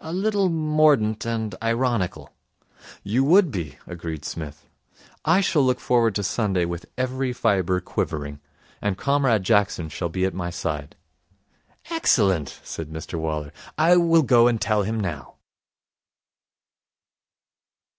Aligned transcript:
'A 0.00 0.12
little 0.12 0.50
mordant 0.50 1.24
and 1.24 1.54
ironical.' 1.62 2.34
'You 3.02 3.24
would 3.24 3.50
be,' 3.50 3.78
agreed 3.86 4.22
Psmith. 4.22 4.66
'I 5.24 5.40
shall 5.40 5.62
look 5.64 5.80
forward 5.80 6.14
to 6.16 6.22
Sunday 6.22 6.66
with 6.66 6.84
every 6.98 7.32
fibre 7.32 7.80
quivering. 7.80 8.38
And 8.82 8.98
Comrade 8.98 9.44
Jackson 9.44 9.88
shall 9.88 10.10
be 10.10 10.26
at 10.26 10.34
my 10.34 10.50
side.' 10.50 10.94
'Excellent,' 11.88 12.60
said 12.62 12.90
Mr 12.90 13.18
Waller. 13.18 13.50
'I 13.78 13.96
will 13.96 14.22
go 14.22 14.46
and 14.46 14.60
tell 14.60 14.82
him 14.82 15.00
now.' 15.00 15.36